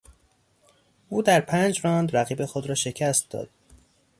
[1.09, 3.49] او در پنج راند رقیب خود را شکست داد.